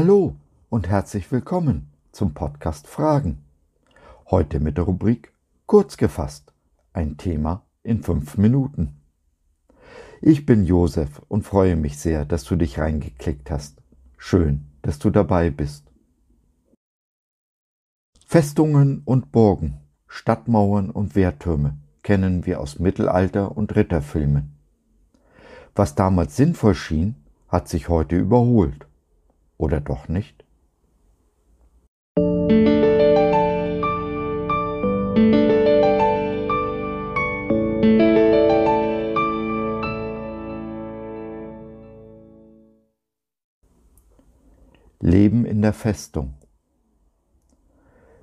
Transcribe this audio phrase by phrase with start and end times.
[0.00, 0.36] Hallo
[0.70, 3.42] und herzlich willkommen zum Podcast Fragen.
[4.30, 5.32] Heute mit der Rubrik
[5.66, 6.52] Kurz gefasst,
[6.92, 9.00] ein Thema in fünf Minuten.
[10.22, 13.82] Ich bin Josef und freue mich sehr, dass du dich reingeklickt hast.
[14.16, 15.90] Schön, dass du dabei bist.
[18.24, 24.52] Festungen und Burgen, Stadtmauern und Wehrtürme kennen wir aus Mittelalter- und Ritterfilmen.
[25.74, 27.16] Was damals sinnvoll schien,
[27.48, 28.86] hat sich heute überholt.
[29.58, 30.44] Oder doch nicht?
[45.00, 46.34] Leben in der Festung.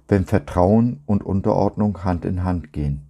[0.08, 3.08] Wenn Vertrauen und Unterordnung Hand in Hand gehen.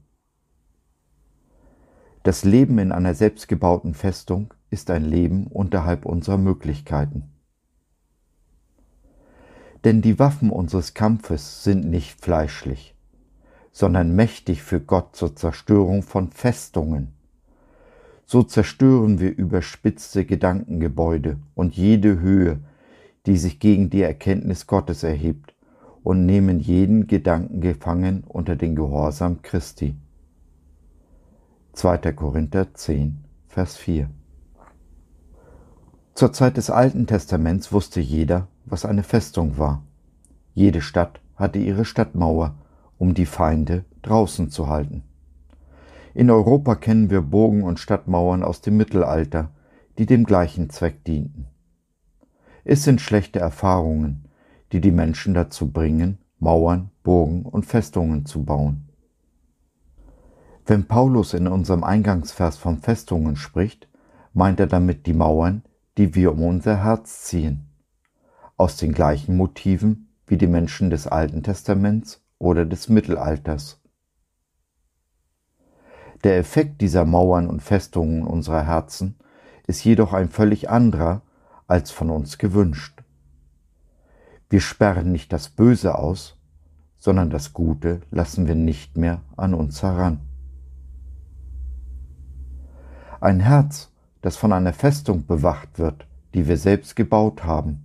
[2.24, 7.35] Das Leben in einer selbstgebauten Festung ist ein Leben unterhalb unserer Möglichkeiten.
[9.86, 12.96] Denn die Waffen unseres Kampfes sind nicht fleischlich,
[13.72, 17.14] sondern mächtig für Gott zur Zerstörung von Festungen.
[18.26, 22.62] So zerstören wir überspitzte Gedankengebäude und jede Höhe,
[23.28, 25.54] die sich gegen die Erkenntnis Gottes erhebt,
[26.02, 29.96] und nehmen jeden Gedanken gefangen unter den Gehorsam Christi.
[31.74, 31.98] 2.
[32.14, 34.10] Korinther 10, Vers 4.
[36.14, 39.84] Zur Zeit des Alten Testaments wusste jeder, was eine Festung war.
[40.54, 42.56] Jede Stadt hatte ihre Stadtmauer,
[42.98, 45.04] um die Feinde draußen zu halten.
[46.14, 49.52] In Europa kennen wir Burgen und Stadtmauern aus dem Mittelalter,
[49.98, 51.48] die dem gleichen Zweck dienten.
[52.64, 54.26] Es sind schlechte Erfahrungen,
[54.72, 58.90] die die Menschen dazu bringen, Mauern, Burgen und Festungen zu bauen.
[60.66, 63.88] Wenn Paulus in unserem Eingangsvers von Festungen spricht,
[64.34, 65.64] meint er damit die Mauern,
[65.98, 67.68] die wir um unser Herz ziehen,
[68.58, 73.82] aus den gleichen Motiven wie die Menschen des Alten Testaments oder des Mittelalters.
[76.24, 79.18] Der Effekt dieser Mauern und Festungen unserer Herzen
[79.68, 81.22] ist jedoch ein völlig anderer
[81.68, 83.04] als von uns gewünscht.
[84.50, 86.38] Wir sperren nicht das Böse aus,
[86.98, 90.22] sondern das Gute lassen wir nicht mehr an uns heran.
[93.20, 93.92] Ein Herz,
[94.22, 97.85] das von einer Festung bewacht wird, die wir selbst gebaut haben,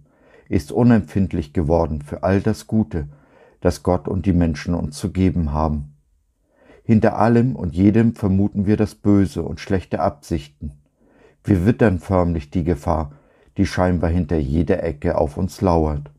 [0.50, 3.09] ist unempfindlich geworden für all das Gute,
[3.61, 5.94] das Gott und die Menschen uns zu geben haben.
[6.83, 10.72] Hinter allem und jedem vermuten wir das Böse und schlechte Absichten.
[11.44, 13.12] Wir wittern förmlich die Gefahr,
[13.56, 16.11] die scheinbar hinter jeder Ecke auf uns lauert.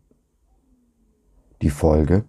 [1.61, 2.23] Die Folge?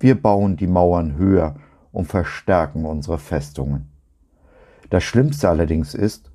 [0.00, 1.54] Wir bauen die Mauern höher
[1.92, 3.92] und verstärken unsere Festungen.
[4.90, 6.32] Das Schlimmste allerdings ist,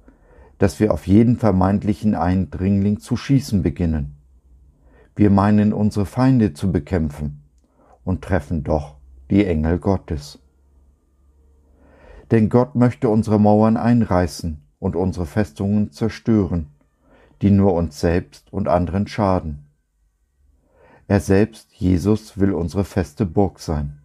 [0.59, 4.16] dass wir auf jeden vermeintlichen Eindringling zu schießen beginnen.
[5.17, 7.41] Wir meinen unsere Feinde zu bekämpfen
[8.03, 8.97] und treffen doch
[9.31, 10.37] die Engel Gottes.
[12.29, 16.67] Denn Gott möchte unsere Mauern einreißen und unsere Festungen zerstören,
[17.41, 19.65] die nur uns selbst und anderen schaden.
[21.07, 23.97] Er selbst, Jesus, will unsere feste Burg sein.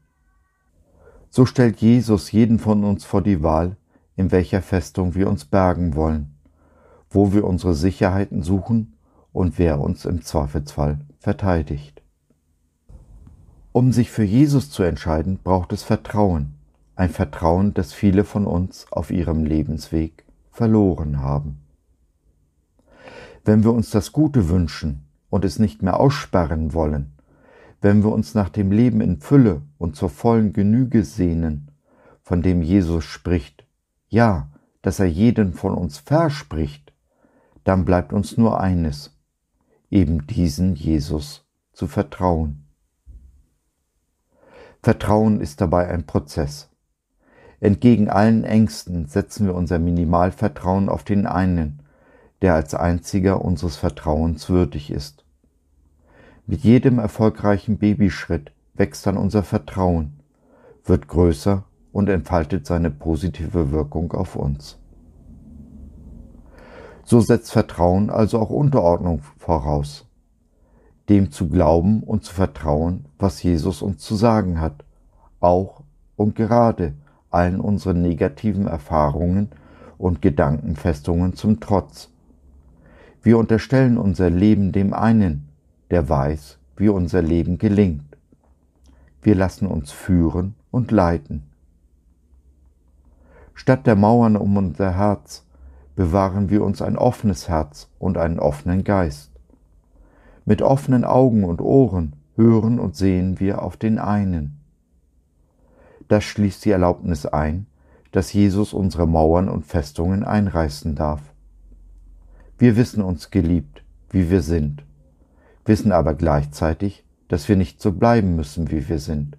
[1.29, 3.77] So stellt Jesus jeden von uns vor die Wahl,
[4.17, 6.39] in welcher Festung wir uns bergen wollen,
[7.11, 8.95] wo wir unsere Sicherheiten suchen
[9.33, 12.03] und wer uns im Zweifelsfall verteidigt.
[13.73, 16.55] Um sich für Jesus zu entscheiden, braucht es Vertrauen,
[16.95, 21.61] ein Vertrauen, das viele von uns auf ihrem Lebensweg verloren haben.
[23.45, 27.15] Wenn wir uns das Gute wünschen und es nicht mehr aussperren wollen,
[27.81, 31.71] wenn wir uns nach dem Leben in Fülle und zur vollen Genüge sehnen,
[32.23, 33.67] von dem Jesus spricht,
[34.09, 34.51] ja,
[34.83, 36.93] dass er jeden von uns verspricht,
[37.65, 39.12] dann bleibt uns nur eines,
[39.93, 42.65] eben diesen Jesus zu vertrauen.
[44.83, 46.71] Vertrauen ist dabei ein Prozess.
[47.61, 51.81] Entgegen allen Ängsten setzen wir unser Minimalvertrauen auf den einen,
[52.41, 55.25] der als einziger unseres Vertrauens würdig ist.
[56.47, 60.21] Mit jedem erfolgreichen Babyschritt wächst dann unser Vertrauen,
[60.85, 64.82] wird größer und entfaltet seine positive Wirkung auf uns.
[67.05, 70.07] So setzt Vertrauen also auch Unterordnung voraus,
[71.09, 74.85] dem zu glauben und zu vertrauen, was Jesus uns zu sagen hat,
[75.41, 75.83] auch
[76.17, 76.95] und gerade
[77.31, 79.49] allen unseren negativen Erfahrungen
[79.99, 82.09] und Gedankenfestungen zum Trotz.
[83.23, 85.49] Wir unterstellen unser Leben dem einen,
[85.91, 88.17] der weiß, wie unser Leben gelingt.
[89.23, 91.45] Wir lassen uns führen und leiten.
[93.55, 95.45] Statt der Mauern um unser Herz
[95.97, 99.31] bewahren wir uns ein offenes Herz und einen offenen Geist.
[100.45, 104.59] Mit offenen Augen und Ohren hören und sehen wir auf den einen.
[106.09, 107.67] Das schließt die Erlaubnis ein,
[108.11, 111.23] dass Jesus unsere Mauern und Festungen einreißen darf.
[112.59, 114.85] Wir wissen uns geliebt, wie wir sind,
[115.65, 119.39] wissen aber gleichzeitig, dass wir nicht so bleiben müssen, wie wir sind.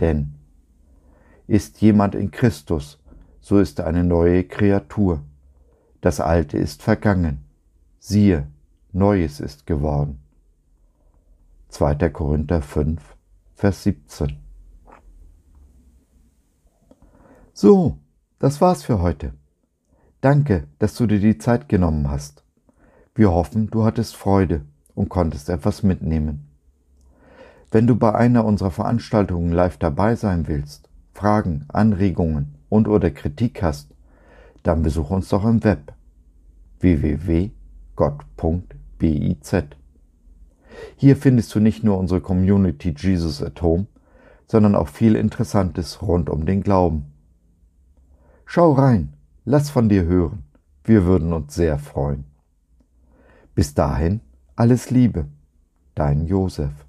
[0.00, 0.34] Denn
[1.46, 2.98] ist jemand in Christus,
[3.40, 5.22] so ist er eine neue Kreatur.
[6.00, 7.44] Das Alte ist vergangen.
[7.98, 8.46] Siehe,
[8.92, 10.20] Neues ist geworden.
[11.70, 12.08] 2.
[12.10, 13.16] Korinther 5,
[13.54, 14.38] Vers 17.
[17.52, 17.98] So,
[18.38, 19.34] das war's für heute.
[20.20, 22.44] Danke, dass du dir die Zeit genommen hast.
[23.14, 26.48] Wir hoffen, du hattest Freude und konntest etwas mitnehmen.
[27.72, 33.62] Wenn du bei einer unserer Veranstaltungen live dabei sein willst, Fragen, Anregungen und oder Kritik
[33.62, 33.92] hast,
[34.68, 35.92] dann besuch uns doch im Web
[36.80, 37.52] www.gott.biz.
[40.96, 43.86] Hier findest du nicht nur unsere Community Jesus at Home,
[44.46, 47.06] sondern auch viel Interessantes rund um den Glauben.
[48.44, 49.14] Schau rein
[49.50, 50.44] Lass von dir hören.
[50.84, 52.24] Wir würden uns sehr freuen.
[53.54, 54.20] Bis dahin,
[54.56, 55.24] alles Liebe.
[55.94, 56.87] Dein Josef.